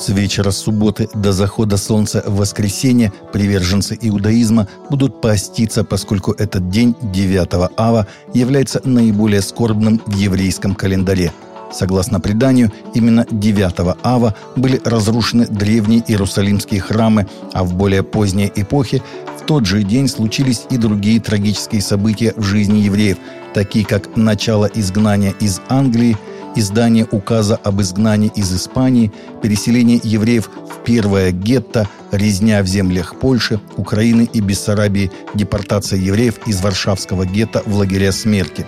[0.00, 6.96] С вечера субботы до захода солнца в воскресенье приверженцы иудаизма будут поститься, поскольку этот день,
[7.02, 11.32] 9 ава, является наиболее скорбным в еврейском календаре.
[11.70, 19.02] Согласно преданию, именно 9 ава были разрушены древние иерусалимские храмы, а в более поздней эпохе
[19.38, 23.18] в тот же день случились и другие трагические события в жизни евреев,
[23.52, 26.16] такие как начало изгнания из Англии–
[26.54, 33.60] издание указа об изгнании из Испании, переселение евреев в первое гетто, резня в землях Польши,
[33.76, 38.66] Украины и Бессарабии, депортация евреев из Варшавского гетто в лагеря смерти.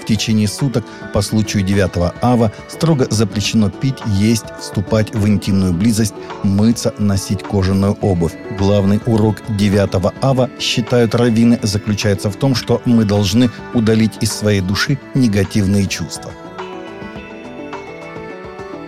[0.00, 6.12] В течение суток по случаю 9 ава строго запрещено пить, есть, вступать в интимную близость,
[6.42, 8.34] мыться, носить кожаную обувь.
[8.58, 14.60] Главный урок 9 ава, считают раввины, заключается в том, что мы должны удалить из своей
[14.60, 16.30] души негативные чувства–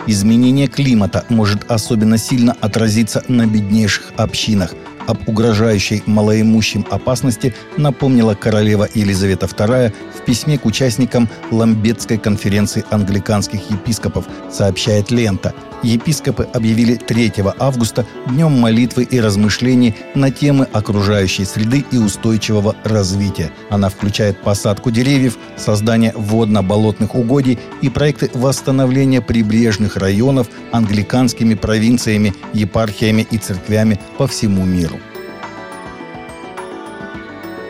[0.07, 4.73] Изменение климата может особенно сильно отразиться на беднейших общинах.
[5.07, 13.71] Об угрожающей малоимущим опасности напомнила королева Елизавета II в письме к участникам Ламбетской конференции англиканских
[13.71, 21.85] епископов, сообщает лента– епископы объявили 3 августа днем молитвы и размышлений на темы окружающей среды
[21.91, 23.51] и устойчивого развития.
[23.69, 33.27] Она включает посадку деревьев, создание водно-болотных угодий и проекты восстановления прибрежных районов англиканскими провинциями, епархиями
[33.29, 34.96] и церквями по всему миру.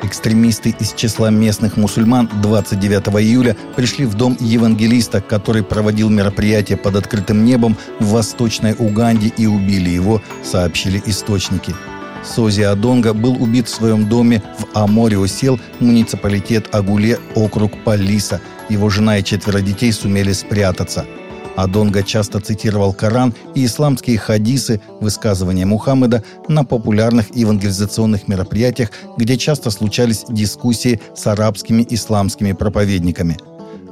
[0.08, 6.96] Экстремисты из числа местных мусульман 29 июля пришли в дом евангелиста, который проводил мероприятие под
[6.96, 11.76] открытым небом в Восточной Уганде и убили его, сообщили источники.
[12.24, 18.40] Сози Адонга был убит в своем доме в Аморио-Сел, муниципалитет Агуле, округ Палиса.
[18.70, 21.06] Его жена и четверо детей сумели спрятаться–
[21.58, 29.72] Адонга часто цитировал Коран и исламские хадисы, высказывания Мухаммеда на популярных евангелизационных мероприятиях, где часто
[29.72, 33.38] случались дискуссии с арабскими исламскими проповедниками.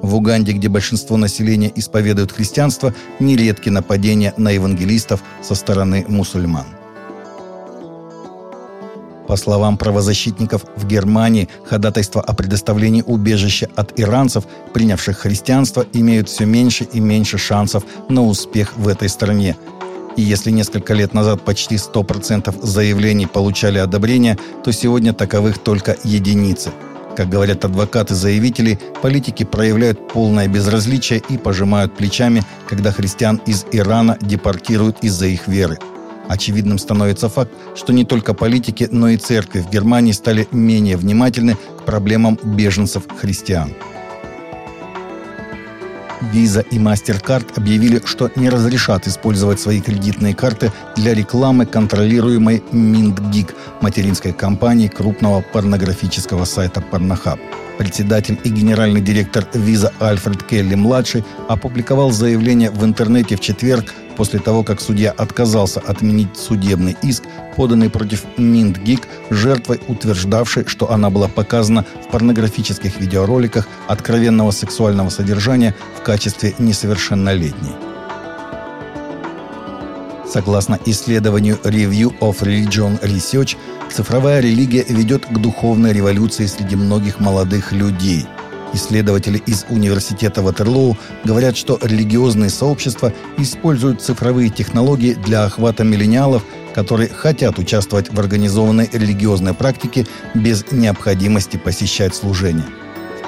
[0.04, 6.68] В Уганде, где большинство населения исповедует христианство, нередки нападения на евангелистов со стороны мусульман.
[9.28, 16.46] По словам правозащитников, в Германии ходатайства о предоставлении убежища от иранцев, принявших христианство, имеют все
[16.46, 19.58] меньше и меньше шансов на успех в этой стране.
[20.16, 26.72] И если несколько лет назад почти 100% заявлений получали одобрение, то сегодня таковых только единицы.
[27.18, 34.98] Как говорят адвокаты-заявители, политики проявляют полное безразличие и пожимают плечами, когда христиан из Ирана депортируют
[35.02, 35.80] из-за их веры–
[36.28, 41.56] Очевидным становится факт, что не только политики, но и церкви в Германии стали менее внимательны
[41.56, 43.74] к проблемам беженцев-христиан.
[46.34, 53.54] Visa и MasterCard объявили, что не разрешат использовать свои кредитные карты для рекламы, контролируемой MintGig,
[53.82, 57.40] материнской компании крупного порнографического сайта Pornhub.
[57.78, 64.64] Председатель и генеральный директор Visa Альфред Келли-младший опубликовал заявление в интернете в четверг после того,
[64.64, 67.24] как судья отказался отменить судебный иск,
[67.56, 75.76] поданный против Минтгик, жертвой, утверждавшей, что она была показана в порнографических видеороликах откровенного сексуального содержания
[75.98, 77.85] в качестве несовершеннолетней.
[80.36, 83.56] Согласно исследованию Review of Religion Research,
[83.90, 88.26] цифровая религия ведет к духовной революции среди многих молодых людей–
[88.74, 96.44] Исследователи из университета Ватерлоу говорят, что религиозные сообщества используют цифровые технологии для охвата миллениалов,
[96.74, 102.66] которые хотят участвовать в организованной религиозной практике без необходимости посещать служения.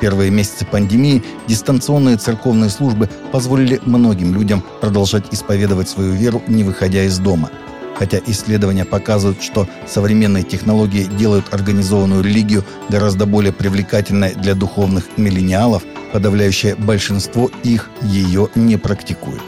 [0.02, 7.03] Первые месяцы пандемии дистанционные церковные службы позволили многим людям продолжать исповедовать свою веру, не выходя
[7.03, 7.50] из дома–
[7.97, 15.84] Хотя исследования показывают, что современные технологии делают организованную религию гораздо более привлекательной для духовных миллениалов,
[16.14, 19.41] подавляющее большинство их ее не практикует.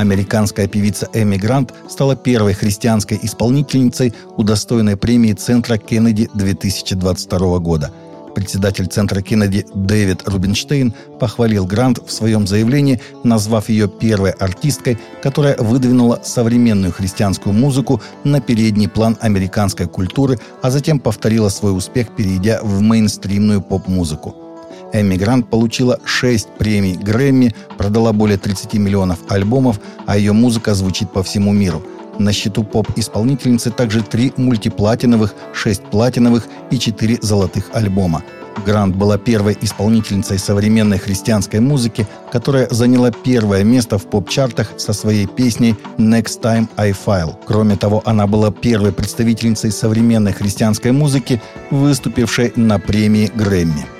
[0.00, 7.92] Американская певица Эми Грант стала первой христианской исполнительницей, удостоенной премии Центра Кеннеди 2022 года–
[8.34, 15.56] Председатель Центра Кеннеди Дэвид Рубинштейн похвалил Грант в своем заявлении, назвав ее первой артисткой, которая
[15.58, 22.60] выдвинула современную христианскую музыку на передний план американской культуры, а затем повторила свой успех, перейдя
[22.62, 24.49] в мейнстримную поп-музыку.
[24.92, 31.10] Эмми Грант получила 6 премий Грэмми, продала более 30 миллионов альбомов, а ее музыка звучит
[31.10, 31.82] по всему миру–
[32.20, 38.22] на счету поп-исполнительницы также три мультиплатиновых, шесть платиновых и четыре золотых альбома.
[38.66, 45.26] Грант была первой исполнительницей современной христианской музыки, которая заняла первое место в поп-чартах со своей
[45.26, 47.36] песней «Next Time I File».
[47.46, 51.40] Кроме того, она была первой представительницей современной христианской музыки,
[51.70, 53.99] выступившей на премии Грэмми.